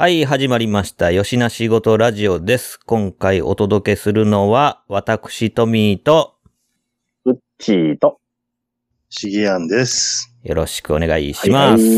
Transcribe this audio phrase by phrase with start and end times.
[0.00, 1.10] はい、始まりました。
[1.10, 2.78] よしなしごとラジオです。
[2.86, 6.36] 今回お届けするのは、私、トミーと、
[7.24, 8.20] うっちーと。
[9.10, 10.32] しげやんです。
[10.44, 11.82] よろしくお願いします。
[11.82, 11.90] は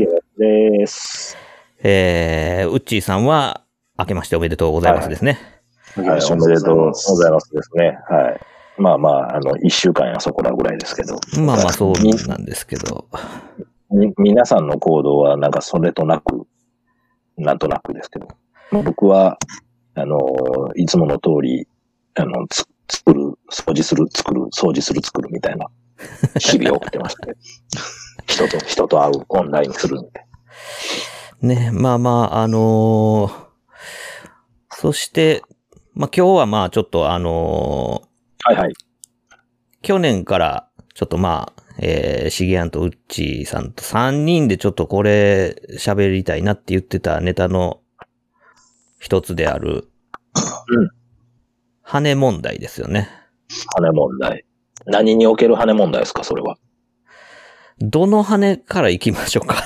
[0.00, 0.06] い
[0.38, 1.36] です。
[1.82, 3.60] えー、ウッチーさんは、
[3.98, 5.38] 明けましておめでとうございますですね。
[5.96, 7.98] はい、おめでとうございますですね。
[8.08, 8.80] はい。
[8.80, 11.20] まあまあ、あの、一週間やそこらぐらいですけど。
[11.42, 13.06] まあまあ、そうみなんですけど。
[13.90, 16.46] み皆さんの行動はなんかそれとなく、
[17.36, 18.28] なんとなくですけど。
[18.70, 19.38] まあ僕は、
[19.94, 20.18] あの、
[20.76, 21.68] いつもの通り、
[22.14, 25.66] あの、つ作る、掃除する、作る、掃除する、作るみたいな
[26.38, 27.34] 日々を送ってましたね。
[28.26, 30.26] 人と、人と会う、オンラインするんで。
[31.42, 33.44] ね、まあまあ、あのー
[34.76, 35.42] そして、
[35.94, 38.02] まあ今日はまあちょっとあの
[38.42, 38.70] はいはい。
[38.70, 38.74] ー
[39.82, 47.80] 去年から、ちょっとまあ、えー、シゲアンとウッチーさんと3人でちょっとこれ喋りたいなって言ってたネタの
[48.98, 49.88] 一つである、
[50.68, 50.90] うん。
[51.82, 53.08] 羽問題ですよね。
[53.76, 54.44] 羽問題。
[54.86, 56.56] 何における羽問題ですか、それは？
[57.80, 59.56] どの羽から行きましょうか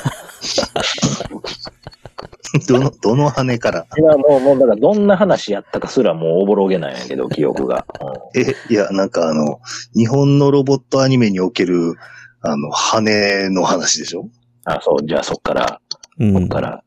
[2.68, 3.86] どの、どの羽から？
[3.98, 7.86] いや、もう、もう、だから、どんな話やったかすらもうおぼろげなんやけど、 記憶が。
[8.34, 9.60] うんえ、いや、なんかあの、
[9.94, 11.94] 日本のロボットアニメにおける、
[12.40, 14.28] あの、羽の話でしょ？
[14.64, 15.80] あ、そう、じゃあそっから、
[16.18, 16.82] うんそっから。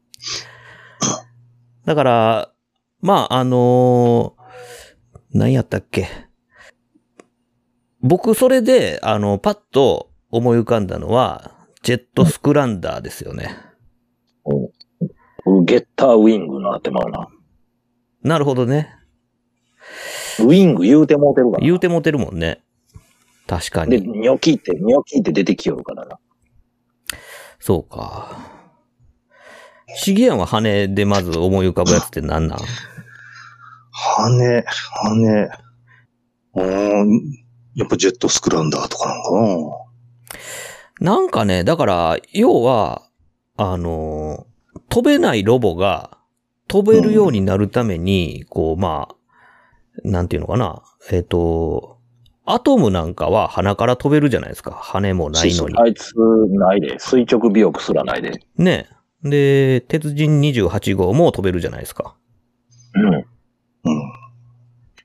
[1.86, 2.50] だから、
[3.02, 4.41] まあ、あのー
[5.34, 6.08] 何やったっけ？
[8.02, 11.52] 僕、それで、あの、パッと思い浮かんだのは、
[11.84, 13.56] ジェットスクランダーですよね。
[15.72, 17.30] ゲッターウィングになってまうな。
[18.24, 18.94] なるほどね。
[20.40, 21.66] ウィング言うてもうてるからな。
[21.66, 22.62] 言うてもてるもんね。
[23.48, 24.20] 確かで、に。
[24.20, 26.20] ニョキって、ニョキって出てきよるからな。
[27.62, 28.38] そうか。
[29.96, 32.59] シゲアンは羽でまず思い浮かぶやつって何なん？
[33.92, 34.66] 羽、
[35.06, 35.50] 羽、
[36.56, 37.22] うーん、
[37.76, 39.78] やっぱジェットスクランダーとかなのか
[41.00, 43.03] なんかね、だから、要は、
[43.56, 44.51] あのー
[44.91, 46.18] 飛べないロボが
[46.68, 49.16] 飛べるようになるために、こう、まあ、
[50.03, 50.84] なんていうのかな。
[51.12, 51.97] えっ、と、
[52.46, 54.72] アトムなんかは鼻から飛べるじゃないですか。
[54.72, 55.78] 羽もないのに。
[55.78, 56.13] あいつ、
[56.50, 57.00] ないで。
[57.00, 58.44] 垂直尾翼すらないで。
[58.57, 58.90] ね。
[59.24, 62.16] で、鉄人28号も飛べるじゃないですか。
[62.94, 63.12] うん。
[63.12, 63.25] なうん。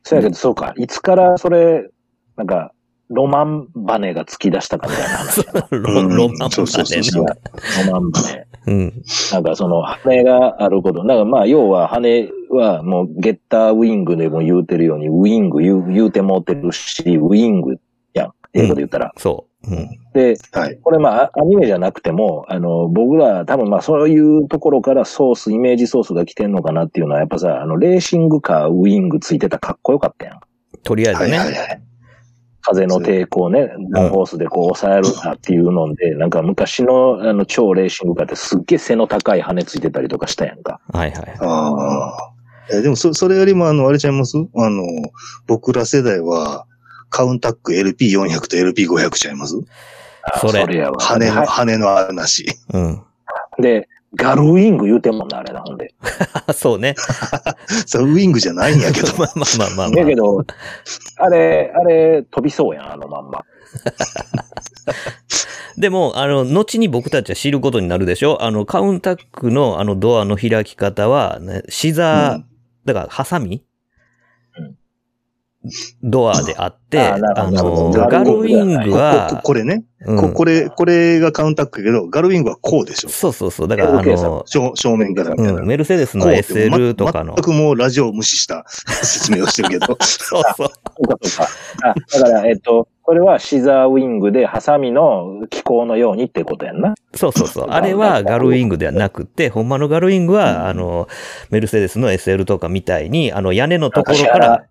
[0.03, 0.75] そやけど、そうか。
[0.77, 1.89] いつからそれ、
[2.37, 2.73] なんか、
[3.09, 5.47] ロマンバネが突き出したかみたいな話。
[5.71, 7.43] ロうんロマンそうそうそうそうまでね。
[7.87, 8.46] ロマンバネ。
[8.67, 9.03] うん。
[9.33, 11.05] なんかその羽があること。
[11.05, 17.77] なんかまあ要は羽はもうゲッターウィングでも言うてるように、ウィング言う言うてもうてるし、ウィング
[18.13, 18.33] やん。
[18.55, 19.13] 英語で言ったら。
[19.17, 19.71] そう。
[19.71, 19.89] うん。
[20.15, 20.79] で、はい。
[20.83, 30.41] これまあアニメじゃなくても、あの、僕ら多分まあそういうところからソース、イメージソースが来てんのかなっていうのはやっぱさ、あの、レーシングカー、ウィングついてたかっこよかったやん。
[30.83, 31.39] とりあえずね。
[31.39, 31.83] はいはいはい。
[32.67, 40.81] 風の抵抗ね、ダンホースでこう抑えるなっていうので、なんか昔のあの超レーシングカーってすっげえ背の高い羽ついてたりとかしたやんか。
[40.93, 41.37] はいはい。
[41.41, 41.75] あ
[42.19, 42.33] あ。
[42.73, 44.37] えでもそ、それよりも、あの、あれちゃいます？
[44.37, 44.83] あの、
[45.47, 46.67] 僕ら世代は、
[47.11, 49.55] カウンタック LP400 と LP500 ちゃいます？
[50.25, 50.99] あそれやわ。
[50.99, 52.47] 羽の、は羽の話。
[52.73, 53.03] うん。
[53.61, 55.95] で、ガルウィング言うてんもんな、あれな、ほんで。
[56.55, 56.95] そうね。
[57.87, 59.09] それウィングじゃないんやけど。
[59.19, 60.15] まあまあまあまあ、まあだけ。
[60.15, 60.45] ど、
[61.19, 63.45] あれ、あれ、飛びそうやん、あのまんま。
[65.77, 68.43] でも、あの、後に僕たちは知ることになるでしょ？
[68.43, 72.45] あの、カウンタックのあのドアの開き方は、ね、シザー、うん
[72.87, 73.63] だから、ハサミ、うん
[76.03, 83.09] ドアであって、あの、どガルウィングこはこ、これね、うんここれ、これがカウンタックやけど、ガルウィングはこうでしょ。
[83.09, 83.69] そうそうそう。
[83.69, 85.61] だから、あの、正正面からみたいな。
[85.61, 87.37] うん、メルセデスの SL とかのま。
[87.37, 89.97] 全くもうラジオを無視した説明をしてるけど。
[90.01, 90.69] そうそう。
[91.09, 96.95] だから、えっと、これはシザーウィングで、ハサミの気候のようにってことやんな。
[97.15, 97.69] そうそうそう。
[97.71, 101.09] あれはガルウィングではなくて、ほんまのガルウィングは、あの、
[101.51, 104.67] メルセデスの SL とかみたいに、あの、屋根のところから、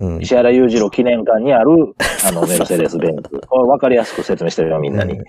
[0.00, 1.94] うん、石原裕次郎記念館にある、
[2.26, 3.28] あの、メルセデス・ベンツ。
[3.48, 5.20] これ分かりやすく説明してるよ、みんなに。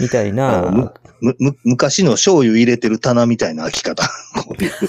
[0.00, 4.02] みたいな、む、む、昔の醤油入れてる棚みたいな開き方。
[4.46, 4.70] こういう。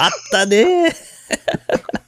[0.00, 0.88] あったね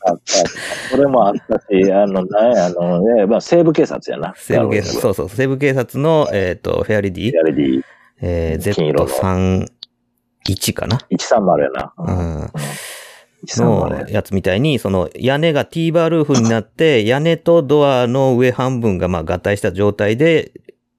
[0.05, 0.49] あった。
[0.91, 4.35] それもあったし、あの、なんや、あの、ね、まあ、西部警察やな。
[4.37, 7.83] 西部警察、そうそう、西部警察の、えっ、と、フェアリディ、やれでいい。
[8.21, 10.99] えー、金色の Z31 かな。
[11.11, 11.93] 130やな。
[11.99, 12.45] うん。
[12.45, 12.96] 130
[13.43, 20.53] のやつみたいに、その屋根がティーバールーフになって、 屋根とドアの上半分がまあ合体した状態で、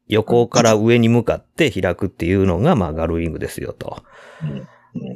[0.08, 4.04] 横から上に向かって開くっていうのがまあガルウィングですよ、と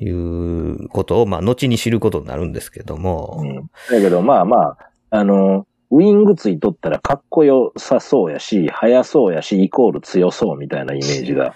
[0.02, 3.46] いうことを、まあ後に知ることになるんですけどもう。
[3.46, 3.56] ん。
[3.58, 4.78] だけど、まあまあ、
[5.12, 11.54] あの、ウィングついとったらかっこよさそうやし、速そうやし、イコール強そうみたいなイメージが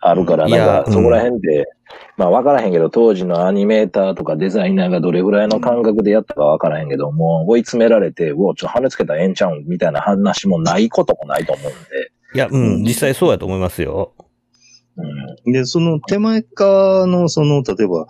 [0.00, 1.66] あるから、なんか、そこら辺で、
[2.16, 11.78] まあわからへんけど、当時のアニメーターとかデザイナーがどれぐらいの感覚でやったかわからへんけど、もう追い詰められて、うお、ちょ、羽つけたらええんちゃうんみたいな話もないこともないと思うんで、
[12.34, 14.12] いや、うん、実際そうやと思いますよ。
[14.96, 15.52] うん。
[15.52, 18.06] で、その手前側の、その、例えば、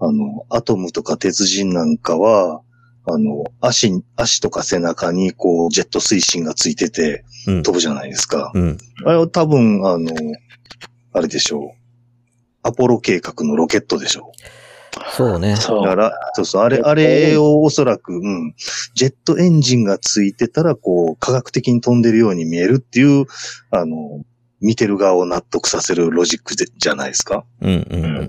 [0.00, 2.62] あの、アトムとか鉄人なんかは、
[3.06, 7.62] あの、足、足とか背中に、こう、ジェット推進がついてて、うん。
[7.62, 8.50] 飛ぶじゃないですか。
[8.54, 8.78] うん。
[9.04, 10.10] あれは多分、あの、
[11.12, 11.79] あれでしょう。
[12.62, 14.32] アポロ計画のロケットでしょ
[15.12, 15.56] そうね。
[15.56, 18.54] そうだから、そうそう、あれ、あれをおそらく、うん、
[18.94, 23.26] ジェットエンジンがついてたら、こう、科学的に飛んでるように見えるっていう、
[23.70, 24.24] あの、
[24.60, 27.44] 見てる側を納得させるロジックでじゃないですか。
[27.60, 28.24] うん、う、うんんうん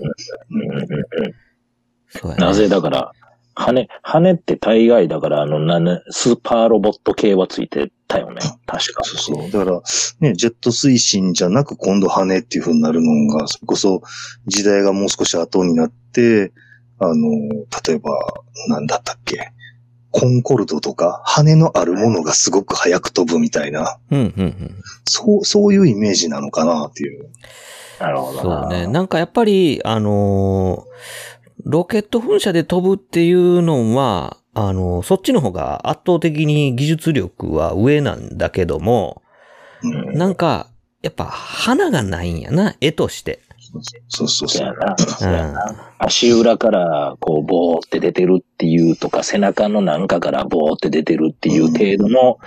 [2.28, 2.36] うん。
[2.38, 3.12] なぜだから、
[3.54, 8.40] 羽、羽って大概だから、あの、なね、スーパーロボット系はついてたよね。
[8.66, 9.04] 確か。
[9.04, 9.50] そうそう。
[9.50, 9.82] だから、
[10.20, 14.02] ね、ジェット推進じゃなく今度羽っていう風になるのが、それこそ
[14.46, 16.52] 時代がもう少し後になって、
[16.98, 17.30] あの、
[17.86, 18.10] 例えば、
[18.68, 19.52] なんだったっけ。
[20.12, 24.76] コンコルドとか、羽のあるものがすごく速く飛ぶみたいな、うん、うん、うん。
[25.04, 27.30] そう、そういうイメージなのかなっていう。
[27.98, 28.68] なるほどな。
[28.68, 28.86] そうね。
[28.86, 30.92] なんかやっぱり、あのー
[31.64, 39.22] ロケット噴射で飛ぶっていうのは、あのーそっちの方が圧倒的に技術力は上なんだけども、
[39.82, 40.68] うん、なんか、
[41.02, 43.40] やっぱ花がないんやな、絵として。
[44.08, 44.66] そうそうそう。
[44.66, 44.96] やな。
[44.98, 45.94] そうやな。
[45.98, 52.38] 足裏から、こう、ボーって出てるっていうとか、背中のなんかからボーって出てるっていう程度の、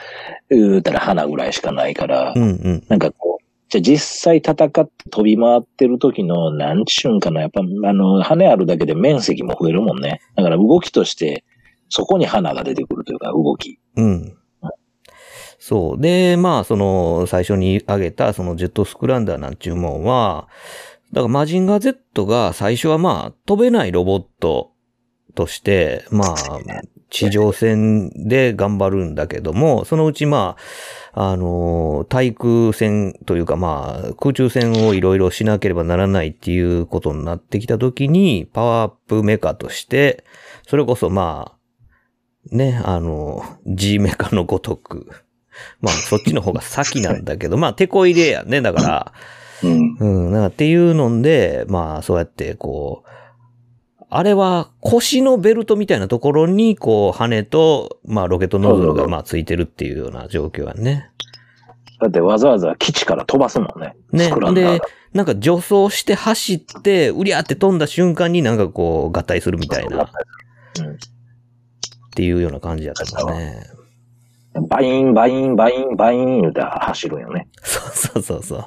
[0.49, 2.83] 言うたら花ぐらいしかないから、うんうん。
[2.89, 3.34] なんかこう、
[3.69, 10.21] じゃあ実際戦って飛び回ってる時の、なんちゅうんかな、やっぱ、あの、羽あるだけで面積も増えるもんね。
[10.35, 11.43] だから動きとして、
[11.89, 13.79] そこに花が出てくるというか、動き。
[13.95, 14.37] うん。
[15.57, 16.01] そう。
[16.01, 20.47] で、まあ、その、最初に挙げた、そのジェットスクランダーなんちゅうもんは、
[21.11, 24.73] だからマジンガー Z が最初はまあ、飛べないロボット
[25.33, 26.59] として、まあ、
[27.09, 30.61] 地上戦で頑張るんだけども、そのうちまあ、
[31.17, 40.25] あの、対空戦というかまあ、空中戦をいろいろしなければならないっていうことになってきたときに、パワーアップメカとして、
[40.67, 45.07] それこそまあ、ね、あの、G メカのごとく。
[45.79, 48.61] まあ、そっちの方が先なんだけど、まあ、手こ入れやね。
[48.61, 49.13] だから、
[49.63, 49.97] うん。
[49.99, 53.09] うん、なんかっていうので、まあ、そうやって、こう、
[54.17, 61.11] あれは腰のベルトみたいなところに、こう、羽と、まあ、ロケットノズルが、まあ、ついてるっていうような状況やね。
[61.99, 63.95] だってわざわざ基地から飛ばすもんね。
[64.11, 70.09] ねでが。、なんか助走して走って、うりゃって飛んだ瞬間になんかこう、合体するみたいな、っ
[70.79, 70.97] うん
[72.15, 73.61] ていうような感じやったもんね。
[74.69, 77.49] バイン、バイン、バイン、バイン言うて走るんよね。
[77.61, 78.65] そうそうそうそう。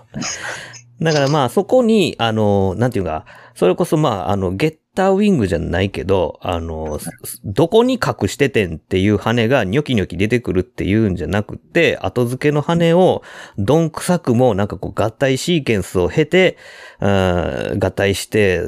[1.00, 3.24] だからまあそこに、あの、なんていうか、
[3.54, 6.98] それこそまあ、あの、ゲッターウィングじゃないけど、あの、
[7.44, 13.22] どこに隠しててんっていう羽がニョキニョキ出てくるっていうんじゃなくて、後付けの羽を
[13.58, 16.56] どんくさくもなんかこう合体シーケンスを経て、
[17.00, 18.62] うん合体して、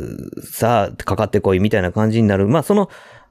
[0.44, 2.46] さあ、かかってこいみたいな感じになる。
[2.46, 2.88] まあその、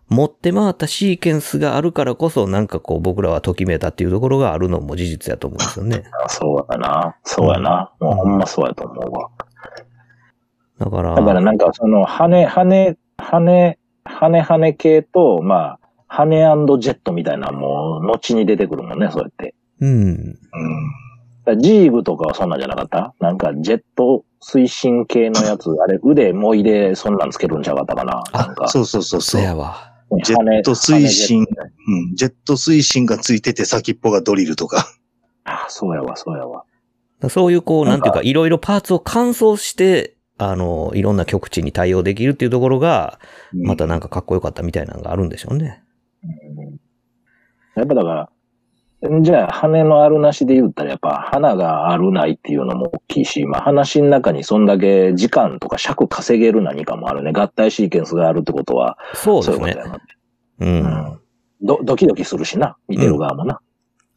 [0.09, 6.03] 持って回ったシーケンスがあるからこそ、なんかこう僕らはときめいたっていうところがあるのも事実やと思うんですよね。
[6.25, 7.15] あそうやな。
[7.23, 7.93] そうやな。
[8.01, 9.29] もうほんまそうやと思うわ。
[10.79, 16.27] だから、だからなんかその羽、羽、羽、羽、羽系と、まあ、羽
[16.79, 19.53] ジェットみたいなのも後に出てくるもんね、そうやって。
[19.81, 20.37] うん。
[21.47, 21.61] うん。
[21.61, 23.13] ジーグとかはそんなんじゃなかった？
[23.19, 28.23] なんかジェット推進系のやつ、あれ腕もいでそんなんつけるんちゃうかったかな？
[28.33, 28.67] なんか。
[28.67, 29.43] そうそうそうそそうう。
[29.43, 29.93] やわ。
[30.23, 31.45] ジェット推進
[31.87, 32.15] うん。
[32.15, 34.85] ジェット推進がついてて先っぽがドリルとか。
[35.43, 36.63] あ、そうやわ、そうやわ。
[37.29, 43.19] そういうこう、なんていうか、いろいろパーツを乾燥して、あの、いろんな極地に対応できるっていうところが、
[43.53, 45.83] またなんかかっこよかったみたいなのがあるんでしょうね。
[46.23, 46.79] うん
[47.75, 48.29] やっぱだから、
[49.21, 57.31] じゃあ、羽のあるなしで言ったら、やっぱ花があるないっていうのも大きいし、まあ話の中にそんだけ時間とか尺稼げる何かもあるね。
[57.31, 59.75] 合体シーケンスがあるってことは、そうですねそういう。
[60.59, 60.65] う。
[60.65, 61.19] うんん。
[61.61, 63.61] ドドキドキするしな、見てる側もな。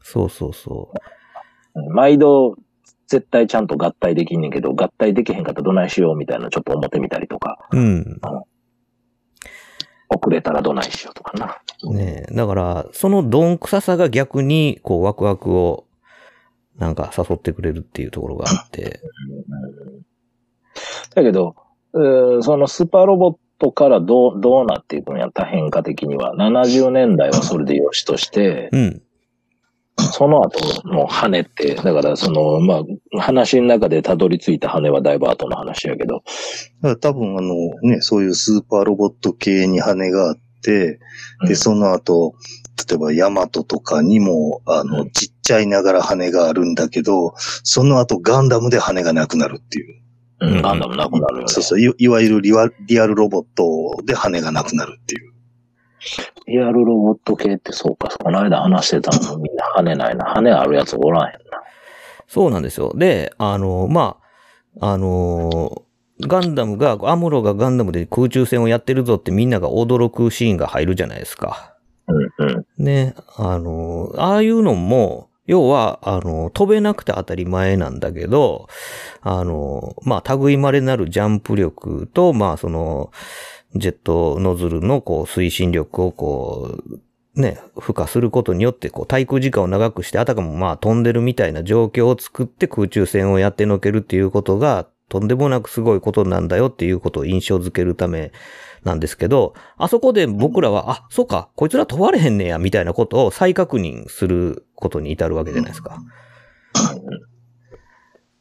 [0.01, 0.91] そうそうそ
[1.75, 2.57] うん毎度、
[3.13, 7.77] 絶対ちゃんと合体できんねんけど、合体できへんかったらどないしようみたいなのちょっと思ってみたりとか、う。
[7.77, 8.19] うん。
[10.09, 11.91] 遅れたらどないしようとかな。
[11.91, 15.85] ねえだから、そのどんくささが逆に、こう、ワクワクを、
[16.79, 18.99] なんか誘ってくれるっていうところがあって。
[21.13, 21.55] だけど、
[21.93, 29.01] そのスーパーロボットからどう、どうなっていくんやった変化的には、70年代はそれでよしとして、うん。
[29.97, 32.81] その後の羽って、だからその、ま
[33.15, 36.23] あ、話の中でたどり着いた羽はだいぶ後の話やけど、
[36.99, 40.99] 多分あのね、そういうスーパーロボット系に羽があって、
[41.41, 42.35] うんで、その後、
[42.89, 50.01] 例えばヤマトとかにも、あうの、んちっちゃいながら羽があるんだけど、その後ガンダムで羽がなくなるっていう。
[50.39, 51.47] うん、ガンダムなくなるよね。
[51.47, 55.32] そうそうい、いわゆるリアルロボットで羽がなくなるっていう。
[56.47, 60.25] リアルロボット系ってそうか、この間話してたのみんな羽ないな。
[60.25, 61.39] 羽あるやつおらんへんな。
[62.27, 62.93] そうなんですよ。
[62.95, 64.17] で、あの、ま
[64.79, 65.83] あ、あの、
[66.19, 71.75] ガンダムが、アムロがガンダムで空中戦をやってるぞってみんなが驚くシーンが入るじゃないですか。
[72.07, 72.83] うんうん。
[72.83, 78.67] ね、あの、ああいうのも、要は、あの、飛べなくて当たり前なんだけど、
[79.21, 83.11] あの、まあ、類まれなるジャンプ力と、まあ、その、
[83.75, 86.77] ジェットノズルの、こう、推進力を、こ
[87.35, 98.31] う、ね、付加することによって、こう、滞空時間を長くして、あたかもまあ、飛んでるみたいな状況を作って空中戦をやってのけるっていうことが、とんでもなくすごいことなんだよっていうことを印象づけるため
[98.83, 105.99] なんですけど、あそこで僕らは、あ、そうか、こいつら飛ばれへんねや、みたいなことを再確認することに至るわけじゃないですか。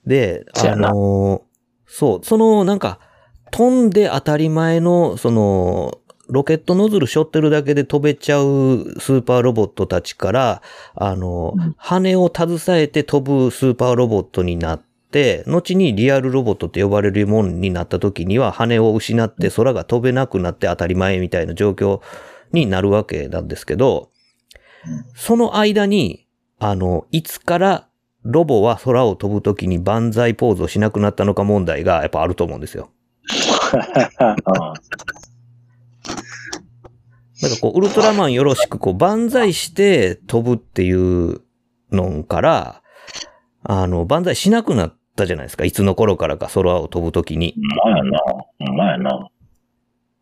[0.06, 1.52] で、あのー
[1.92, 3.00] そう、その、なんか、
[3.52, 10.62] 飛んで当たり前の、その、ロケットノズル背負ってるだけで飛べちゃうスーパーロボットたちから、
[10.94, 22.00] あの、うん羽を携えて飛ぶスーパーロボットになって、後にリアルロボットって呼ばれるものになった時には羽を失って空が飛べなくなって当たり前みたいな状況
[22.52, 24.11] になるわけなんですけど、
[25.14, 26.26] その間に、
[26.59, 27.88] あの、いつから
[28.23, 32.90] ロボは空を飛ぶ時に万歳ポーズをしなくなったのか問題がやっぱあると思うんですよ。
[37.43, 41.41] なんかこう、ウルトラマンよろしく、こう、万歳して飛ぶっていう
[41.91, 42.83] のから、
[43.64, 45.64] あの、万歳しなくなったじゃないですか。
[45.64, 47.55] いつの頃からか空を飛ぶときに。
[47.85, 48.21] まやな。
[48.75, 49.29] まやな。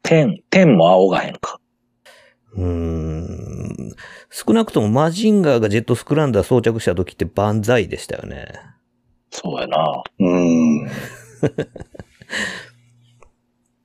[0.02, 1.60] 天、天も仰がへんか。
[2.54, 3.94] うーん。
[4.30, 8.46] 少なくともマジンガーがジェットスクランダー装着した時って万歳でしたよね。
[9.30, 10.02] そうやな。
[10.18, 10.88] うん。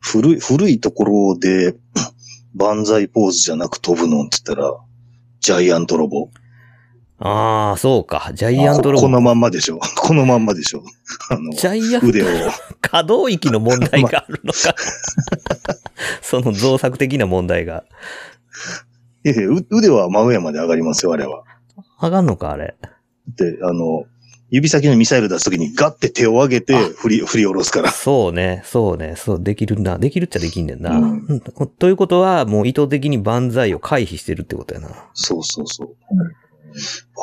[0.06, 1.76] 古い、古いところで、
[2.56, 4.78] 万歳ポーズじゃなく飛ぶのって言ったら、
[5.40, 6.30] ジャイアントロボ。
[7.18, 8.32] ああ、そうか。
[8.34, 9.04] ジャイアントロボ。
[9.04, 9.80] このまんまでしょ。
[9.98, 10.84] このまんまでしょ。
[11.30, 12.26] あの、ジャイアント腕を。
[12.82, 14.76] 可動域の問題があるのか。
[16.22, 17.84] その造作的な問題が。
[19.24, 21.44] いやいやう腕は真上まで上がりますよ、あれは。
[22.02, 22.76] 上がんのか、あれ。
[23.36, 24.06] で、あの、
[24.50, 27.92] 指先のミサイル出すときにガッて手を上げて振り、振り下ろすから。
[27.92, 29.98] そうね、そうね、そう、できるんだ。
[29.98, 30.92] できるっちゃできんねんな。
[30.92, 34.90] うんうんということは、もう意図的に万歳を回避してるってことやな。
[35.14, 35.96] そうそうそう。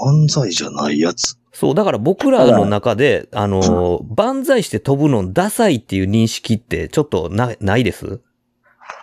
[0.04, 1.38] 万歳じゃないやつ。
[1.52, 8.20] そう、だから僕らの中で、あの、万歳して飛ぶのダサいっていう認識ってちょっとな、ないです？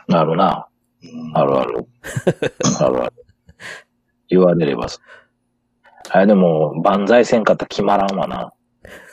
[0.07, 0.67] なるな。
[1.03, 1.85] うんあるある。
[2.79, 3.13] あるある。
[4.27, 5.01] 言われればそう。
[6.09, 8.53] あれでも、万歳せんかったら決まらんわな。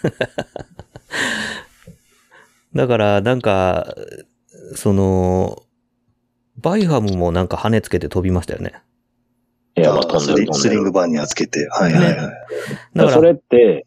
[2.74, 3.94] だから、なんか、
[4.74, 5.62] その、
[6.58, 8.74] バイハムもなんか羽つけて飛びましたよね。
[9.76, 10.74] いや、まあ、あ飛んでる飛んでる。
[10.76, 11.68] リングバーにはつけて。
[11.68, 12.16] はいはいはい。
[12.94, 13.86] だかそら、れって、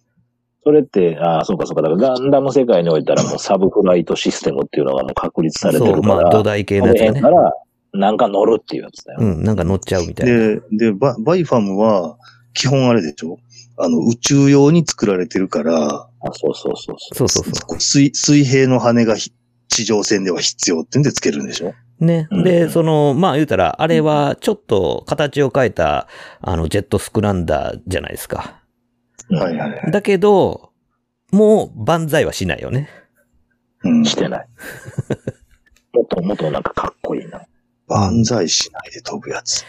[0.64, 1.82] それって、ああ、そうかそうか。
[1.82, 7.30] だからガンダム世界においたらもうサブフライトシステムっていうのがもう確立されてそう、るから、まあ土台系のやつがねか。
[7.30, 7.54] ら、
[7.94, 9.20] なんか乗るっていうやつだよ。
[9.22, 10.38] うん、なんか乗っちゃうみたいな。
[10.38, 12.18] で、で、ババイファムは、
[12.54, 13.38] 基本あれでしょ？
[13.78, 17.16] あの、宇宙用に作られてるから、あそうそうそうそう。
[17.16, 19.32] そうそうそ水、水平の羽がひ
[19.70, 21.74] 地上戦では必要ってんでつけるんでしょ？
[22.02, 22.06] う。
[22.06, 22.28] ね。
[22.32, 26.08] うんで、その、まあ言うたら、あれはちょっと形を変えた、
[26.42, 28.62] あの、ジェットスクランダーじゃないですか。
[29.30, 29.92] はいはい。
[29.92, 30.72] だけど、
[31.32, 32.90] もう万歳はしないよね。
[33.84, 34.06] うん。
[34.06, 34.48] してない。
[35.94, 37.42] もっともっとなんかかっこいいな。
[37.88, 39.64] 万歳しないで飛ぶやつ。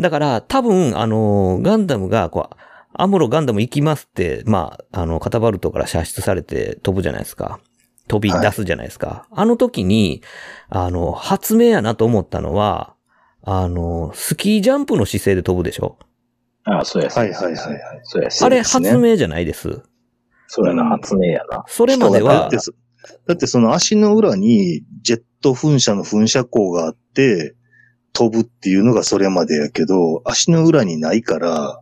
[0.00, 2.56] だから、多分、あの、ガンダムが、こう、
[2.92, 7.60] アムロガンダム行きますって、まあ、あの、カタバルトから射出されて飛ぶじゃないですか。
[8.08, 9.26] 飛び出すじゃないですか。
[9.30, 10.22] あの時に、
[10.68, 12.94] あの、発明やなと思ったのは、
[13.42, 15.98] あの、スキージャンプの姿勢で飛ぶでしょ？
[16.64, 17.08] ああ、そうや。
[17.08, 17.80] はいはいはいはい。
[18.02, 18.28] そうや。
[18.42, 19.82] あれ発明じゃないです。
[20.48, 21.64] それの発明やな。
[21.68, 22.72] それまではだって、そ
[23.26, 27.54] だってその足の裏にジェット噴射の噴射口があって、
[28.12, 31.80] 飛ぶっていうのがそれまでやけど、足の裏にないから、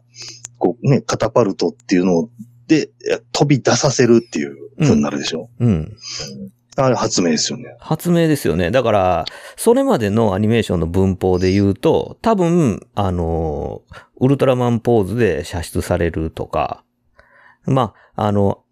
[0.58, 2.28] こうね、カタパルトっていうの
[2.66, 5.50] でえ飛び出させるっていう風になるでしょ？
[5.58, 5.96] うん。
[6.76, 7.74] あれ発明ですよね。
[7.80, 8.70] 発明ですよね。
[8.70, 9.24] だから、
[9.56, 13.82] それまでのアニメーションの文法で言うと、多分、あの、
[14.20, 16.84] ウルトラマンポーズで射出されるとか、
[17.64, 18.62] まあ、あの、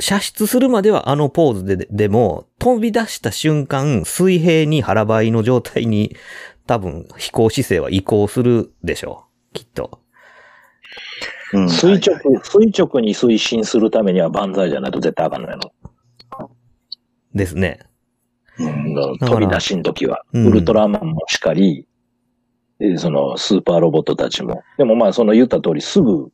[0.00, 6.16] 射出するまではあのポーズで、でも、飛び出した瞬間、水平に腹ばいの状態に、
[6.66, 9.54] 多分、飛行姿勢は移行するでしょう。
[9.54, 10.00] きっと。
[11.52, 16.50] うん垂直はいはい、垂直に推進するためには万歳じゃないと絶対あかんのやろ。
[17.34, 17.80] ですね。
[18.58, 20.24] うん飛び出しの時は。
[20.32, 21.86] うんウルトラマンもしかり、
[22.80, 24.62] えそのスーパーロボットたちも。
[24.76, 26.30] でもまあその言った通りすぐ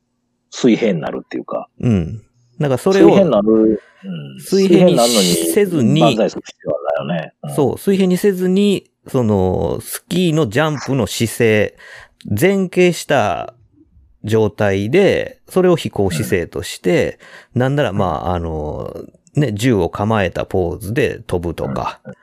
[0.50, 1.68] 水平になるっていうか。
[1.80, 2.22] うん。
[2.58, 3.82] だからそれを、水平になる。
[4.04, 7.34] うん水平になるのにせずに万歳する必要はないよね。
[7.44, 11.76] うんそう、水平にせずに、その、スキーのジャンプの姿勢、
[12.28, 13.54] 前傾した
[14.24, 17.18] 状態で、それを飛行姿勢として、
[17.54, 18.94] なんなら、まあ、あの、
[19.34, 22.14] ね、銃を構えたポーズで飛ぶとか、うん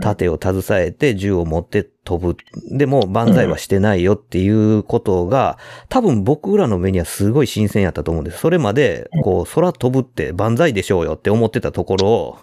[0.00, 2.36] 盾を携えて銃を持って飛ぶ。
[2.76, 8.38] でも、万歳はしてないよっていうことが、多分僕らの目にはすごい新鮮やったと思うんです。
[8.38, 12.38] それまで、こう、空飛ぶって万歳でしょうよって思ってたところを、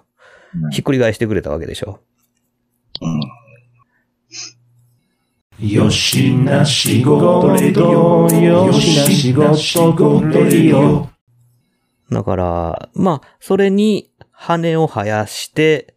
[0.56, 2.00] うんひっくり返してくれたわけでしょ。
[3.02, 3.43] うん
[5.60, 11.08] よしな仕事レディオよしな仕事レディオ
[12.10, 15.96] だから、まあ、それに羽を生やして、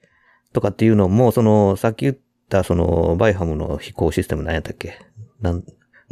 [0.52, 2.16] とかっていうのも、その、さっき言っ
[2.48, 4.98] た、その、バイハムの飛行システム何やったっけ？
[5.40, 5.64] なんん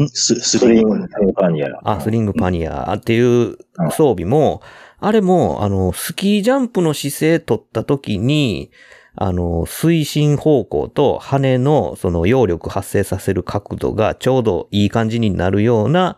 [0.09, 1.33] スススリングリング。
[1.35, 1.69] パニア。
[1.85, 3.57] あ、スリングパニアっていう
[3.93, 4.61] 装備も、
[4.99, 8.71] あれも、あの、スキージャンプの姿勢取った時に、
[9.17, 16.17] あの、推進方向と羽のその揚力発生させる角度がちょうどいい感じになるような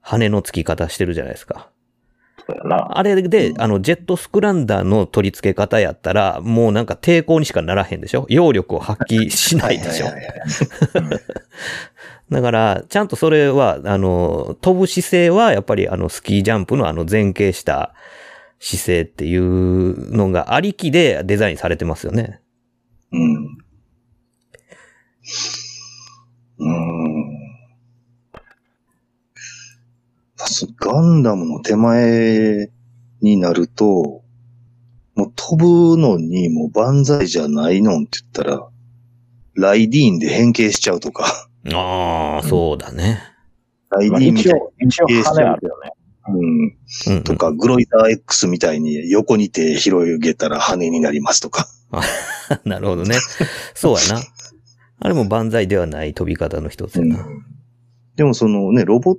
[0.00, 1.68] 羽の付き方してるじゃないですか。
[2.68, 8.26] あれで、あの、ジェットスクランダーの取り付け方やったら、もうなんか抵抗にしかならへんでしょ？
[8.28, 10.06] 揚力を発揮しないでしょ？
[12.30, 17.94] だから、ちゃんとそれは、あの、飛ぶ姿勢は、やっぱりあの、スキージャンプのあの、前傾した
[18.64, 22.40] 姿勢っていうのがありきでデザインされてますよね。
[23.10, 23.58] うん。
[26.58, 27.32] うん。
[30.36, 32.70] そガンダムの手前
[33.20, 34.22] になると、
[35.16, 38.68] もう飛ぶのにもう万歳じゃないのんって言ったら、
[39.54, 43.18] ライディーンで変形しちゃうとか、ああ、そうだね。
[43.90, 45.90] ライデまあィーンみたい一応、一応羽あるよね。
[46.28, 46.76] うん、うん
[47.08, 51.66] うんとか、グロイター X みたいに横に手広げたら羽になりますとか。
[52.64, 53.16] なるほどね。
[53.74, 54.22] そうやな。
[55.00, 57.26] あれも万歳ではない飛び方の一つやな。
[58.16, 59.16] でもそのね、ロボッ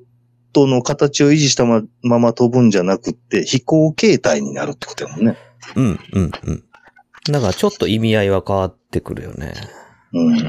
[0.53, 5.37] トの形を維持したままま飛ぶんじゃなくって、飛行形態になるってことやもんね。
[5.75, 6.63] うん、うん、うん。
[7.31, 9.53] だからちょっと意味合いは変わってくるよね。
[10.13, 10.35] うん。
[10.35, 10.47] だか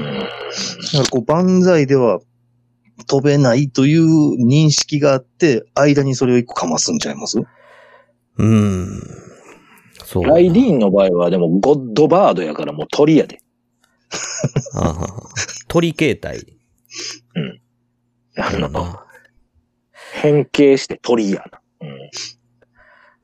[0.99, 2.19] らこう、万歳では
[3.07, 7.39] 飛べないという認識があって、間にそれを一個かますんちゃいます？
[8.37, 9.01] うん。
[10.03, 10.23] そう。
[10.23, 13.39] ライディーンの場合はでもゴッドバードやからもう鳥やで。
[14.73, 15.07] あ
[15.67, 16.45] 鳥形態。
[18.37, 19.05] あの、やな。
[20.13, 21.61] 変形して鳥やな。
[21.81, 22.09] うん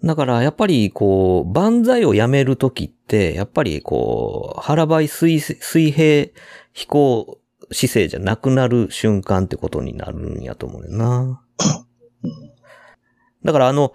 [0.03, 6.31] だから、やっぱり、こう、万歳をやめるときって、やっぱり、こう、腹ばい水、水平
[6.73, 7.37] 飛行
[7.71, 11.41] 姿勢じゃなくなる瞬間ってことになるんやと思うよな。
[13.43, 13.93] だから、あの、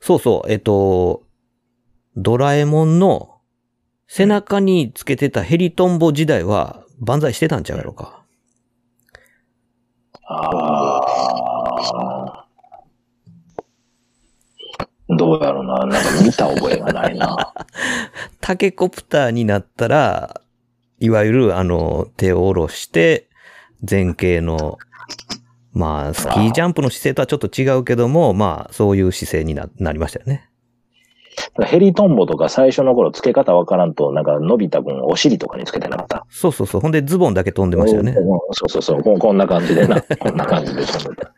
[0.00, 1.24] そうそう、えっと、
[2.16, 3.38] ドラえもんの
[4.06, 8.24] 背中につけてたヘリトンボ時代は万歳してたんちゃうやろか。
[10.24, 12.48] ああ。
[15.16, 15.86] どうやろうな。
[15.86, 17.54] なんか見た覚えがないな。
[18.40, 20.42] タケコプターになったら、
[21.00, 23.28] いわゆるあの、手を下ろして、
[23.88, 24.78] 前傾の、
[25.72, 30.48] まあ、スキージャンプの姿勢とはちょっと違うけども、まあ、そういう姿勢にななりましたよね。
[31.64, 36.26] ヘリトンボとか最初の頃付け方わからんと、なんか伸びた分お尻とかにつけてなかった。
[36.30, 36.80] そうそうそう。
[36.80, 38.14] ほんでズボンだけ飛んでましたよね。
[38.52, 39.02] そうそうそう。
[39.02, 40.00] こんこんな感じでな。
[40.00, 41.32] こんな感じで飛んでた。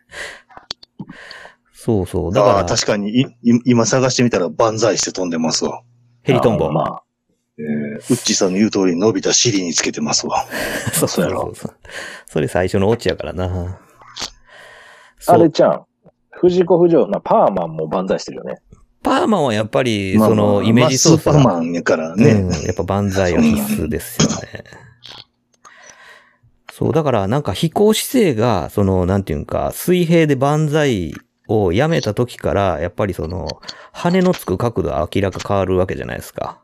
[1.73, 2.33] そうそう。
[2.33, 5.81] だから、確かにい、い今探してみたら万歳して飛んでますわ。
[6.23, 6.67] ヘリトンボ。
[6.67, 7.03] あまあ、
[7.57, 10.45] えー、ウッチーさんの言う通り伸びた尻につけてますわ。
[10.93, 11.73] そ うそうやろそうそう。
[12.27, 13.79] それ最初のオチやからな。
[15.27, 15.85] あれちゃん、
[16.31, 18.57] 藤子不二雄なパーマンも万歳してるよね。
[19.03, 22.31] パーマンはやっぱり、まあまあその、イメージ操作がまあスーパーマンやからね。
[22.31, 24.63] うん、やっぱ万歳は必須ですよね。
[26.71, 31.13] そう、だからなんか飛行姿勢が、その、なんていうんか、水平で万歳
[31.47, 33.47] をやめた時から、やっぱりその、
[33.91, 36.59] 羽のつく角度は明らか変わるわけじゃないですか。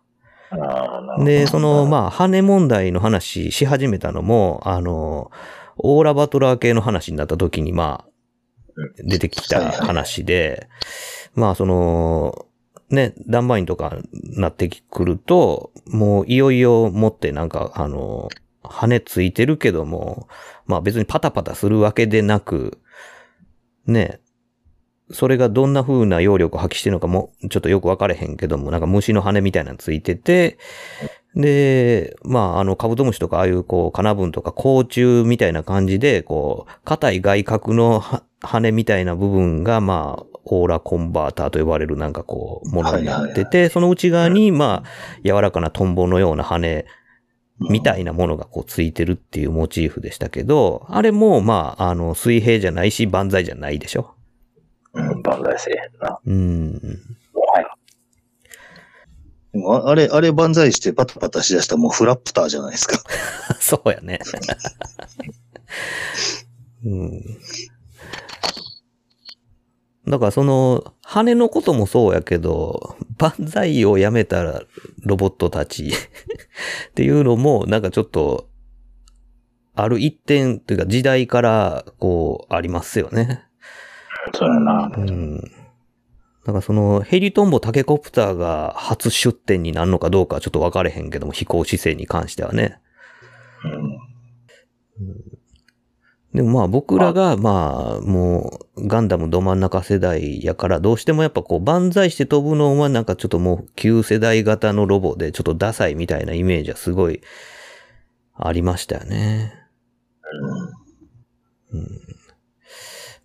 [1.24, 5.32] で、その、まあ、羽問題の話し始めたのも、あの、
[5.78, 8.10] オーラバトラー系の話になった時に、まあ、
[9.04, 10.68] 出てきた話で、
[11.36, 12.46] まあ、その、
[12.90, 18.30] ね、ダンバインとかなってくると、もういよいよ持ってなんか、あの、
[18.64, 20.28] 羽ついてるけども、
[20.66, 22.80] まあ別にパタパタするわけでなく、
[23.86, 24.20] ね、
[25.12, 30.58] それがどんな風な揚力を発揮してるのかも、ちょっとよくわかれへんけども、なんか虫の羽みたいなのついてて、
[31.36, 44.90] で、まあ、あの、カブトムシとか、ああいう、こう、カナブンとか、甲虫みたいな感じで、こう、硬い外角のは羽みたいな部分が、まあ、オーラコンバーターと呼ばれるなんかこう、ものになってて、その内側に、まあ、
[45.24, 46.86] 柔らかなトンボのような羽
[47.60, 54.17] みたいなものがこうついてるっていうモチーフでしたけど、あれも、まあ、あの、水平じゃないし、万歳じゃないでしょ。
[54.98, 56.20] うん、万歳せえへんな。
[56.26, 57.00] うん。
[57.34, 57.68] もはや。
[59.54, 63.00] でもああれ、あれ万歳してパタパタしだしたらもうフラップターじゃないですか。
[63.60, 64.20] そうやね。
[66.84, 67.22] うん。
[70.08, 74.64] だからその、羽のこともそうやけど、万歳をやめたら
[75.04, 75.90] ロボットたち
[76.90, 78.48] っていうのも、なんかちょっと、
[79.76, 83.47] ある一点というか時代からこうありますよね。
[84.34, 84.92] そうやな。
[84.96, 85.42] うん。
[86.48, 92.80] だからそのヘリトンボタケコプターが初出展になるのかどうかはちょっと分かれへんけども、飛行姿勢に関してはね。
[95.00, 95.38] うん。
[96.34, 107.22] でもまあ僕らがまあもうガンダムど真ん中世代やからどうしてもやっぱこう万歳して飛ぶのはなんかちょっともう旧世代型のロボでちょっとダサいみたいなイメージはすごい
[108.36, 109.54] ありましたよね。
[111.72, 112.07] うん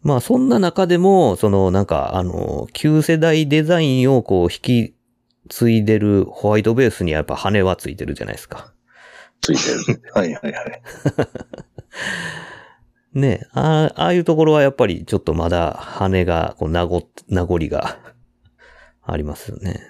[0.03, 4.95] まあそんな中でもそのなんかあの旧世代デザインをこう引き
[5.49, 8.73] 継いでるホワイトベースにはやっぱ羽はついてるじゃないですか。
[9.41, 10.03] ついてる。
[10.15, 10.83] はいはいはい。
[13.19, 17.99] ねあああいうところはやっぱりちょっとまだ羽が、こう、名残、名残が
[19.05, 19.81] ありますよね。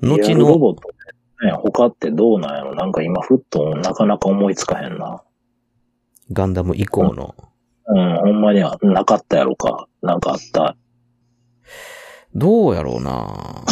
[0.00, 0.88] 後リアルロの、ボット
[1.44, 5.22] ね、他ってどうなんやろなんか今ふっとなかなか思いつかへんな。
[6.32, 7.46] ガンダム以降の、うん、
[7.86, 9.88] ほんまにはなかったやろか。
[10.02, 10.76] なんかあった。
[12.34, 13.64] どうやろうな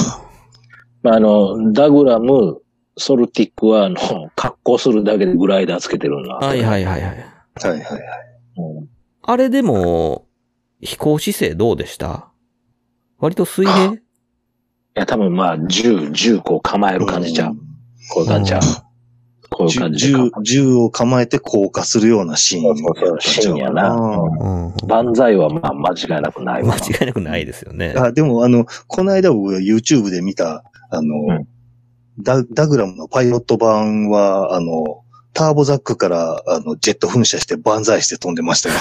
[1.03, 2.61] まあ、あの、ダグラム、
[2.97, 3.97] ソルティックは、あの、
[4.37, 6.35] 格好するだけでグライダーつけてるんだ。
[6.35, 7.11] はいはいはいはい。
[7.11, 8.01] はいはいはい。
[8.59, 8.89] うん
[9.23, 10.27] あれでも、
[10.81, 12.33] 飛行姿勢どうでした？
[13.19, 13.93] 割と水平？
[13.95, 13.99] い
[14.95, 17.57] や、多分まあ、銃、銃こう構える感じじゃん。
[18.15, 18.61] こういう感じじゃん。
[19.51, 22.77] こういう感じで銃銃を構えて降下するようなシーン。
[22.79, 24.75] そうそうシーンやなうん。
[24.77, 24.87] る。
[24.87, 26.87] 万歳はまあ、間違いなくないわ間。
[27.01, 27.95] 違いなくないですよね。
[27.97, 31.49] あ、でもあの、この間僕が YouTube で見た、あの、うん
[32.23, 38.75] ダダグラムのパイロット版は、あの、ターボザックから、あの、ジェット噴射して万歳して飛んでましたよ。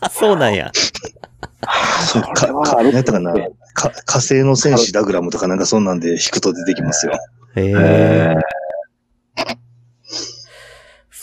[0.00, 0.72] あ、 そうなんや。
[2.08, 2.52] それか、か、
[3.04, 3.32] かな？
[3.74, 7.12] か火星の戦士ダグラムとかなんかそんなんで引くと出てきますよ。
[7.56, 8.40] へええー。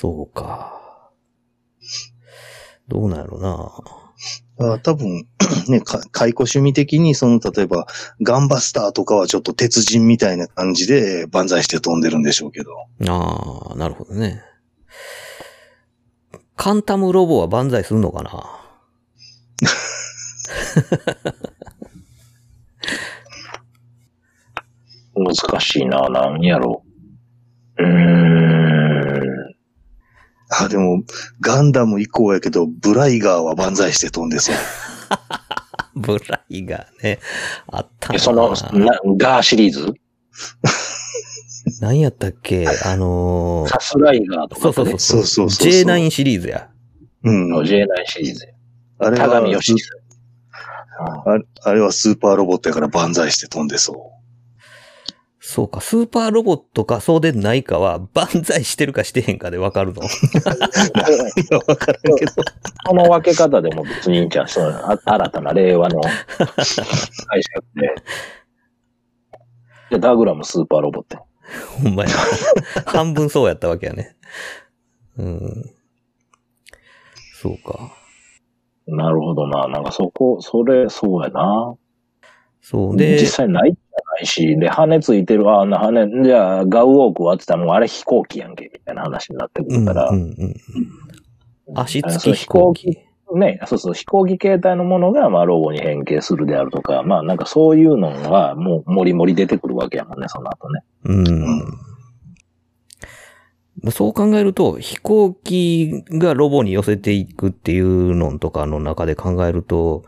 [0.01, 1.11] そうか。
[2.87, 3.71] どうなんやろな。
[4.73, 5.27] あ多分、
[5.69, 7.85] ね、か解雇趣味的に、その、例えば、
[8.23, 12.71] ガンバスターとかはちょっと鉄人みたいな感じで万歳して飛んでるんでしょうけど。
[13.07, 14.41] ああ、なるほどね。
[16.55, 18.57] カンタムロボは万歳するのかな？
[25.13, 26.83] 難しいな、何やろ
[27.77, 27.83] う。
[27.83, 28.70] うーん。
[30.59, 31.03] あ、でも、
[31.39, 34.55] ガンダム以降やけど、ブライガーは万歳して飛んでそう。
[35.95, 37.19] ブライがね、
[37.67, 38.15] あったな。
[38.15, 39.93] えその、なガーシリーズ？
[41.79, 42.65] 何やったっけ？
[42.85, 44.99] あのーサスライガーとか、そうそうそう。
[44.99, 46.69] そうそうそう J9 シリーズや。
[47.23, 47.53] うん。
[47.59, 48.47] J9 シリーズ。
[48.99, 49.89] あれは高見義ス
[51.25, 54.10] あ、あれはスーパーロボットやから万歳して飛んでそ
[55.51, 59.99] そうか、スーパーロボットかそうでないかは、 万歳してるかしてへんかでわかるの。
[61.67, 62.31] わからんけど。
[62.87, 64.47] この分け方でも別にいいんじゃん。
[64.47, 65.99] そうあ新たな令和の
[66.39, 67.95] 解釈で。
[69.89, 71.23] で、ダグラムスーパーロボットや。
[71.83, 72.09] ほんまや。
[72.85, 74.15] 半分そうやったわけやね。
[75.17, 75.69] うん。
[77.33, 77.91] そうか。
[78.87, 79.67] なるほどな。
[79.67, 81.75] なんかそこ、それ、そうやな。
[82.61, 82.95] そう。
[82.95, 83.75] で、実際ない
[84.15, 90.09] ないし、で、羽ついてる、あ、な羽、じゃあ、ガウォークはってたらもうあれ飛行機やんけ、みたいな話になってくうんるから。
[90.09, 90.55] うんうん。
[91.75, 92.97] 足あの付き飛行機。
[93.33, 100.81] ね、そうそう、飛行機形態のものが、まあ、ロボに変形するであるとか、まあ、なんかそういうのが、もう、もりもり出てくるわけやもんね、その後ね。
[101.05, 101.21] うん。
[103.91, 110.03] そう考えると、飛行機がロボに寄せていくっていうのとかの中で考えると、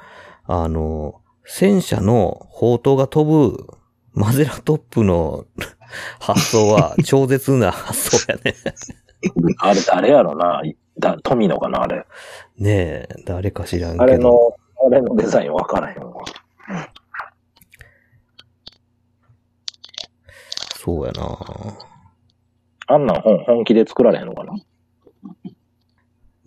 [0.46, 3.68] あの、戦車の砲塔が飛ぶ
[4.14, 5.46] マゼラトップの
[6.20, 8.56] 発想は 超絶な発想やね。
[9.60, 10.62] あれ、誰やろな。
[11.00, 12.06] だ、富野かな、あれ。
[12.58, 14.04] ねえ、誰か知らんけど。
[14.04, 16.24] あれの、あれのデザインわからへんわ。
[20.78, 21.38] そうやな
[22.88, 24.54] あんなん本、本気で作られへんのかな？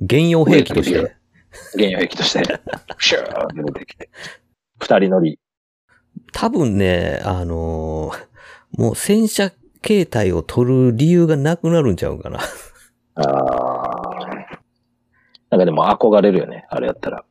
[0.00, 1.16] 現用兵器として。
[1.74, 2.44] 現用兵器として。
[3.00, 4.10] シューって出てきて。
[4.78, 5.38] 二人乗り。
[6.32, 8.36] 多分ね、あのー
[8.76, 12.40] もう戦車形態を取る理由がなくなるんちゃうかな。
[13.14, 14.26] ああ。
[15.50, 17.24] なんかでも憧れるよね、あれやったら。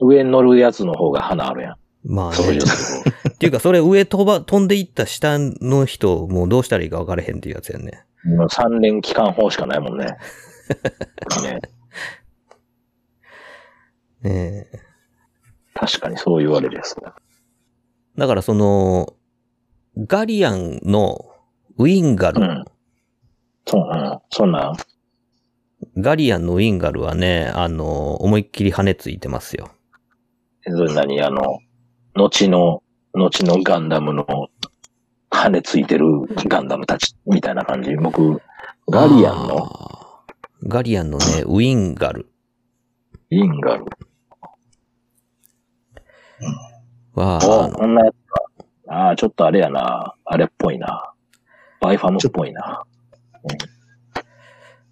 [0.00, 1.76] 上に乗るやつの方が花あるやん。
[2.04, 2.62] まあねそういう。
[3.30, 8.04] っていうか、それ上飛ば、飛んでいった下の人、もうどうしたらいいか分からへんっていうやつやんね。
[8.24, 10.06] もう三連機関砲しかないもんね。
[10.06, 11.60] ね
[14.30, 14.87] ねえ
[15.78, 17.14] 確かにそう言われるやつだ。
[18.16, 19.14] だからその、
[19.96, 21.24] ガリアンの
[21.76, 22.64] ウィンガル、うん。
[23.66, 24.18] そう、うん。
[24.30, 24.76] そんなん。
[25.96, 29.70] ガリアンのウィンガルはね、あの、思いっきり羽ついてますよ。
[30.66, 31.22] えそれ何？
[31.22, 31.60] あの、
[32.16, 32.82] 後の、
[33.14, 34.26] 後のガンダムの
[35.30, 36.04] 羽ついてる
[36.48, 37.94] ガンダムたちみたいな感じ？
[37.94, 38.40] 僕、
[38.90, 39.70] ガリアンの
[40.64, 42.28] ガリアンのね、ウィンガル
[43.30, 43.84] インガル。
[47.14, 48.42] は、おあのこんなやつか。
[48.88, 50.14] ああ、ちょっとあれやな。
[50.24, 51.12] あれっぽいな。
[51.80, 52.84] バイファムっぽいな。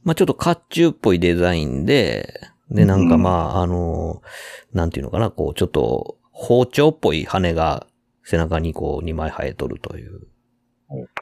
[0.05, 4.23] まあ、ちょっと甲冑っぽいデザインで、で、なんかまあ、あの、
[4.73, 7.87] なんていうのかな、こう、ちょっと包丁っぽい羽が
[8.25, 10.27] 背中にこう2枚生えとるという。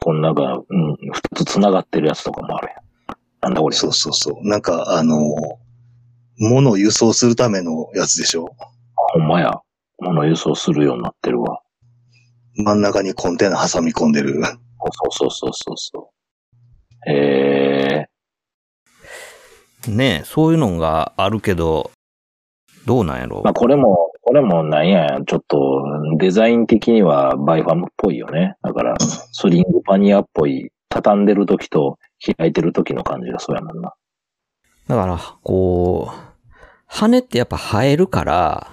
[0.01, 2.85] こんなが、うん、二つ繋がってるやつとかもあるやん。
[3.41, 3.75] なんだこれ。
[3.75, 4.47] そうそうそう。
[4.47, 5.17] なんか、あの、
[6.37, 8.55] 物を輸送するためのやつでしょ？
[8.95, 9.61] ほんまや。
[9.99, 11.61] 物輸送するようになってるわ。
[12.57, 14.41] 真ん中にコンテナ挟み込んでる。
[14.41, 14.51] そう
[15.11, 16.11] そうそうそうそ
[17.07, 17.11] う。
[17.11, 18.07] え
[19.87, 21.91] ねえそういうのがあるけど、
[22.85, 23.41] どうなんやろ？
[23.41, 25.83] ー、まあこれも、これもなんや、ちょっと
[26.17, 28.55] デザイン的にはバイファムっぽいよね。
[28.63, 31.99] だから、スリングパニアっぽい、畳んでる時と
[32.37, 33.93] 開いてる時の感じがそうやもんな。
[34.87, 36.15] だから、こう、
[36.87, 38.71] 羽ってやっぱ生えるから、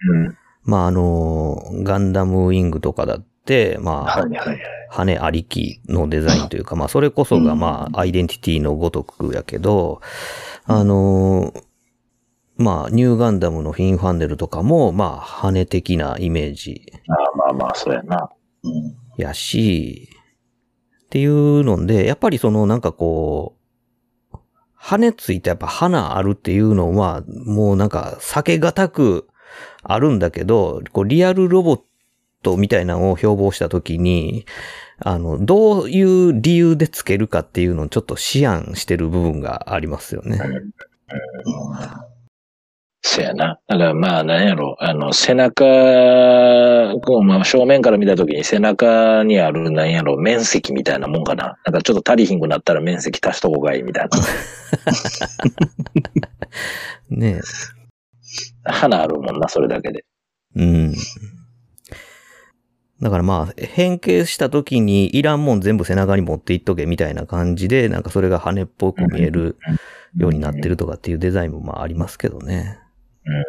[0.00, 0.36] うん。
[0.64, 4.60] まあ、あの、ガンダムウィングとかだって、まあ、はいはいはい。
[4.90, 10.00] 羽ありきのデザインというか、まあ、それこそが、まあ、アイデンティティのごとくやけど、
[10.64, 11.52] あの、
[12.56, 18.30] まあ、ニューガンダムのフィンファンデルとかも、まあ、羽的なイメージああまあまあ、そうやな。
[18.62, 20.08] うんやし、
[21.04, 23.56] っていうので、やっぱりそのなんかこ
[24.32, 24.38] う、
[24.74, 29.28] 羽ついてやっぱ花あるっていうのは、もうなんか避けがたく
[29.84, 31.80] あるんだけど、こうリアルロボッ
[32.42, 34.46] トみたいなのを標榜したときに、
[34.98, 40.40] あの、どういう理由でつけるかっていうのをちょっと思案してる部分がありますよね。
[43.06, 43.58] そうやな。
[43.68, 45.62] だからまあ、なんやろ、あの、背中、
[47.04, 51.58] こう、まあ、正面から見たときに背中にある、なんやろ、面積みたいなもんかな。
[51.66, 54.18] なんかちょっと足りひんくなったら面積足しとこうがいいみたいな。
[57.10, 57.40] ね
[58.64, 60.04] 花あるもんな、それだけで。
[60.56, 60.94] うん。
[63.00, 69.58] だからまあ、変形した時にいらんもん全部背中に持っていっとけみたいな感じで、なんかそれが羽っぽく見える
[70.16, 72.78] ようになってるとかっていうデザインもまあありますけどね。
[73.26, 73.44] うん。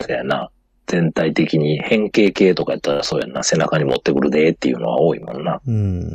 [0.00, 0.50] そうやな。
[0.86, 3.42] 全体的に変形系とかやったらそうやんな。
[3.42, 5.60] 背中に持ってくるでっていうのは多いもんな。
[5.66, 6.08] うん。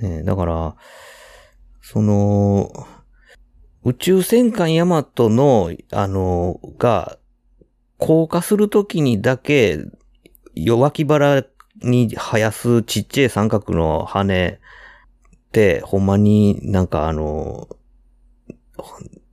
[0.00, 0.76] ねだから、
[1.80, 2.86] その、
[3.88, 7.18] 宇宙戦艦ヤマトの、あの、が、
[7.96, 9.78] 降下するときにだけ、
[10.54, 11.44] 弱気腹
[11.82, 17.68] に生やすちっちゃい三角の羽って、ほんまになんかあの、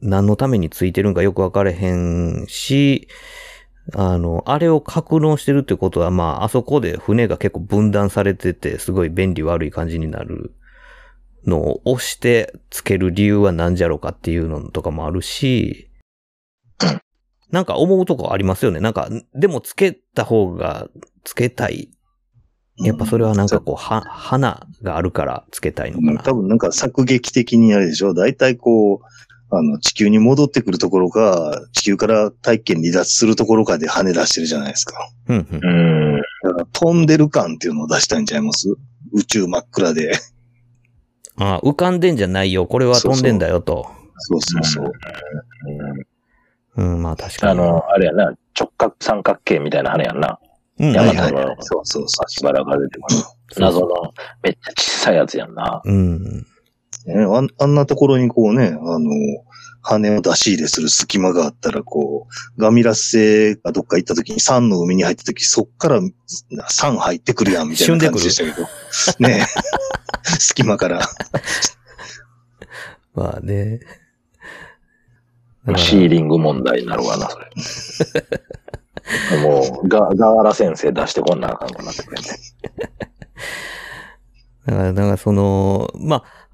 [0.02, 3.10] 何のためについてるんかよくわかれへんし、
[3.94, 10.54] あの、あれを格納してるってことは、まあ、あそこで船が結構分断されてて、すごい便利悪い感じになる
[11.46, 15.90] のを押してつける理由は何じゃろうかっていうのとかもあるし、
[17.52, 18.80] なんか思うとこありますよね。
[18.80, 20.90] なんか、でもつけた方が
[21.24, 21.90] つけたい。
[22.78, 26.24] やっぱそれはなんかこう、は、花があるからつけたいのかな。
[26.24, 29.06] 多分なんか作劇的にあれでしょ大体こう、
[29.56, 35.10] あの、地球に戻ってくるところか、地球から大気圏離脱するところかで跳ね出してるじゃないですか。
[35.28, 35.58] うんうんう
[36.18, 36.22] ん。
[36.44, 38.68] だから飛んでる感っていうのを出したいんちゃいます？
[39.14, 40.12] 宇宙真っ暗で。
[41.38, 42.66] あ浮かんでんじゃないよ。
[42.66, 43.88] これは飛んでんだよと。
[44.18, 44.92] そうそうそう。
[46.78, 47.52] うんうん、まあ確かに。
[47.52, 50.40] あの、あれやな、直角三角形みたいな羽やんな。
[50.78, 53.20] うん、山田のそうそうそしばらく出てくる。
[53.58, 55.82] 謎のめっちゃ小さいやつやんな。
[55.86, 56.46] うん。
[57.06, 57.08] う。
[57.08, 59.10] ね、あんあんなところにこうね、あの、
[59.86, 66.02] 羽を出し入れする隙間があったら、こう、ガミラス星がどっか行った時に酸の海に入った時、そっから
[66.70, 68.68] 酸入ってくるやん、みたいな感じでしたけど。
[69.20, 69.46] ね
[70.40, 71.08] 隙間から。
[73.14, 73.80] まあね。
[75.78, 77.50] シーリング問題になるわな、それ。
[79.42, 82.30] もう、ガ、ガワラ先生出してこんなあかんくなってくれて。
[84.66, 86.45] だから、だからその、まあ、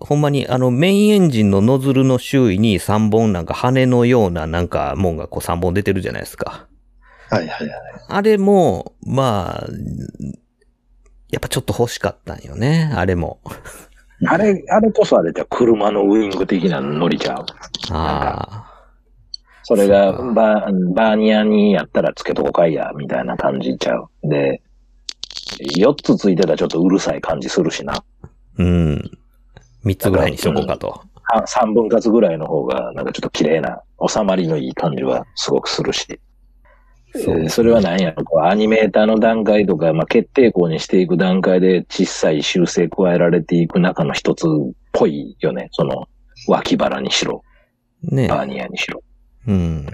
[0.00, 6.68] ほんまにあのメインエンジンのノズルの周囲に3本なんか羽のようななんかもんがこう3本出てるじゃないですか。
[7.30, 7.80] はいはいはい。
[8.08, 9.66] あれも、まあ、
[11.30, 13.40] やっぱちょっと欲しかったんよね、あれも。
[14.26, 17.46] あれ、あれこそあれじゃう車のウイング的な乗りちゃう。
[17.90, 18.64] あ
[19.62, 24.08] それがバー、バーニアにやったらつけとこかいや、みたいな感じちゃう。
[24.22, 24.62] で、
[25.76, 27.94] 4つついてたらちょっとうるさい感じするしな。
[27.94, 28.04] あ、
[28.56, 29.10] うん。
[29.84, 31.02] 3つぐらいにしとこうかと。
[31.30, 36.20] 3分割ぐらいの方が、なんかちょっと綺麗な、収まりのいい感じはすごくするし。
[37.14, 44.48] そうえーそれは何やろこうアニメーターの段階とか、まあ、決定項にしていく段階で小さい修正加えられていく中の一つっ
[44.92, 45.68] ぽいよね。
[45.72, 46.06] その、
[46.46, 47.42] 脇腹にしろ、
[48.02, 49.02] ねバーニアにしろ。
[49.46, 49.86] うん。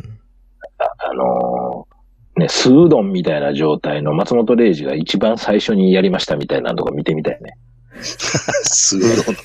[0.79, 1.94] ああのー
[2.40, 7.57] ね、スードンみたいな状態の松本零士が一番最初にやりましたみたいなとこ見てみたいね。
[8.02, 9.44] スードンって。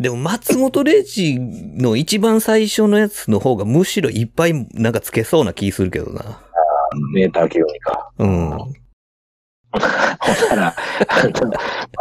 [0.00, 6.42] でも松本零士の一番最初のやつの方がむしろいっぱいなんかつけそうな気するけどな。
[7.12, 8.10] メーター級にか。
[8.18, 8.50] うん。
[9.70, 9.82] ほん
[10.50, 10.76] なら、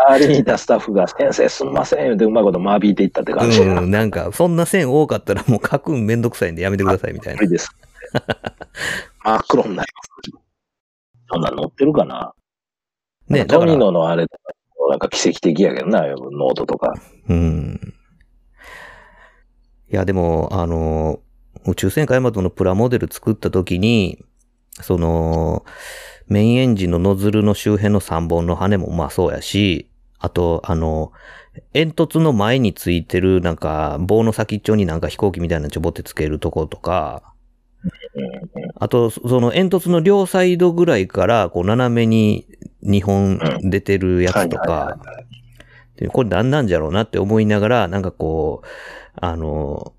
[0.07, 3.61] 周りにいたスタッフが、先生すんません、言うてうまいこと間引いていったって感じ。
[3.61, 7.43] うん、なんか、そんな線多かったらもう書くんめんどくさいんでやめてくださいみたいな無。
[7.43, 7.69] 理です。
[9.23, 10.09] 真っ黒になります。
[11.31, 12.33] そんなん乗ってるかな？
[13.27, 14.25] ね、だからトミ、ノのあれ、
[14.89, 16.93] なんか奇跡的やけどな、ノートとか。
[17.27, 17.93] うん。
[19.91, 21.19] いや、でも、あの、
[21.65, 24.23] 宇宙戦艦ヤマトのプラモデル作った時に、
[24.81, 25.63] その、
[26.27, 31.11] メインエンジンのノズルの周辺の3本の羽もまあそうやし、あと、あの、
[31.73, 37.33] 煙突の前についてるなんか棒の先っちょになんか飛行機みたいなのちょぼってつけるとことか、
[38.75, 42.45] あと、その煙突の両サイドぐらいから、こう、斜めに
[42.83, 44.97] 2本出てるやつとか、
[45.97, 48.67] でこれ何なんじゃろうなって思いながら、なんかこう、
[49.15, 49.93] あの、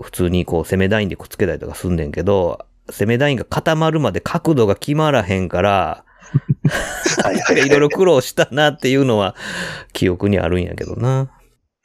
[0.00, 6.04] 普通にこう、攻めダインでくっつけたりとかすんねんけど、攻めダインが固まるまで角度が決まらへんから、
[7.50, 9.34] いろいろ苦労したなっていうのは、
[9.92, 11.30] 記憶にあるんやけどな。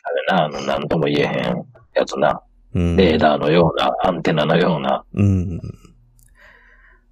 [0.04, 2.41] あれな、あの、なんとも言えへんやつな。
[2.73, 2.95] うん。
[2.95, 5.04] レーダーのような、アンテナのような。
[5.13, 5.62] うん。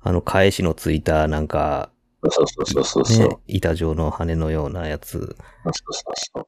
[0.02, 1.90] あの、返しのついた、なんか、
[2.24, 3.30] そうそうそうそうそう。
[3.30, 5.20] ね、板状の羽のようなやつ。
[5.20, 5.28] そう
[5.74, 5.94] そう
[6.36, 6.46] そう。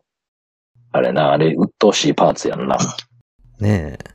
[0.91, 2.77] あれな、あれ、鬱陶しいパーツやんな。
[3.60, 4.05] ねえ。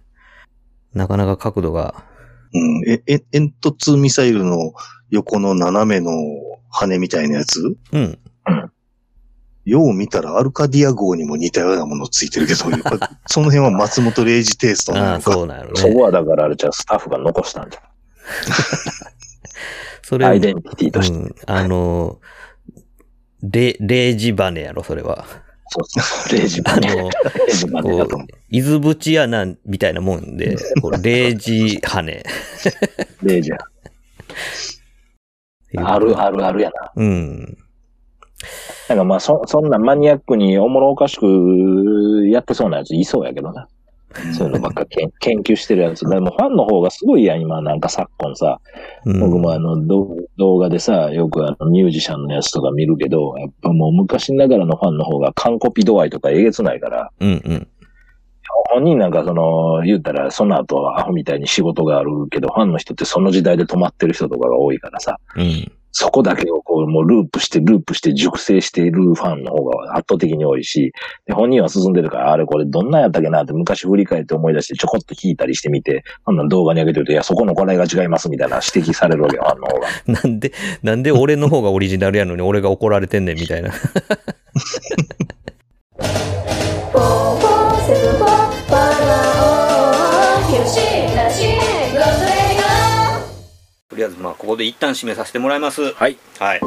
[0.92, 2.04] なかなか角度が、
[2.52, 2.88] うん。
[2.88, 4.72] え、え、煙突ミサイルの
[5.10, 6.10] 横の斜めの
[6.70, 7.76] 羽みたいなやつ？
[7.92, 8.18] うん。
[9.64, 12.58] よう見たらアルカディア号にも似たようなものついてるけど、
[13.26, 15.32] その辺は松本零士テイストなああ、のか。
[15.32, 16.02] そうなのそこね。
[16.02, 17.80] はだからあれじゃうスタッフが残したんじゃ
[20.02, 20.28] それん。
[20.30, 21.16] アイデンティティとして。
[21.16, 22.20] うん、あの、
[23.42, 25.26] レ、レージバネやろ、それは。
[25.68, 26.38] そうそう。
[26.38, 26.88] レージバネ。
[26.88, 32.02] あの、レージバネだと思こう、伊豆淵穴みたいなもんで、 こうレージ羽。
[32.02, 33.28] う。
[33.28, 33.58] レージや。
[35.76, 36.92] あるあるあるやな。
[36.94, 37.58] うん。
[38.88, 43.68] なんかまあ、そ、そんなマニアックにおもろおかしくやってそうなやついそうやけどな。
[44.36, 46.08] そういうのばっかけん研究してるやつ。
[46.08, 48.60] でもファンの方がすごいやん、今、なんか昨今さ。
[49.04, 57.68] うん僕もあの、ど動画でさ、よくあの、ミュージシャンのやつとか見るけど、やっぱもう昔ながらのファンの方が完コピ度合いとかえげつないから、うんうん。
[58.70, 65.72] 本人なんかその、言ったらその後はアホみたいに仕事があるけど、ファンの人ってその時代で止まってる人とかが多いからさ、うん。
[65.96, 70.92] そこだけをこう、もうループして、ループして熟成しているファンの方が圧倒的に多いし、
[71.24, 79.88] で、本人は進んでるから、あれこれどんなんやったっけなって昔振り返って思い出してちょこっと聞いたりしてみて、ほんなん動画に上げてると、いや、そこのこれが違いますみたいな指摘されるわけよ、ファンの方が。
[80.08, 83.70] なんで、なんで俺の方がオリジナルやのに俺が怒られてんねんみたいな。
[93.94, 95.92] とりあえずまあここで一旦締めさせてもらいます。
[95.92, 96.16] はい。
[96.40, 96.60] はい。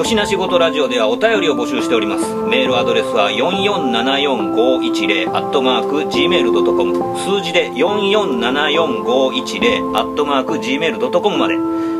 [0.00, 2.32] 吉な仕事ラジオではお便りを募集しております。
[2.48, 11.56] メールアドレスは4474510アットマーク gmail.com 数字で4474510アットマーク gmail.com まで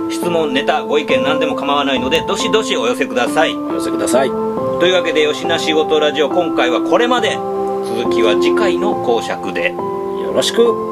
[0.09, 3.57] 質問、ネタ、ご意見何でも構わないのでどしどしお寄せください。
[3.57, 4.29] お寄せください。
[4.29, 10.92] というわけで吉な仕事ラジオ今回はこれまで続きは次回の講釈でよろしく。